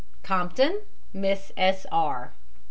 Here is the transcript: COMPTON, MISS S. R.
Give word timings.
COMPTON, 0.23 0.81
MISS 1.13 1.51
S. 1.55 1.85
R. 1.91 2.31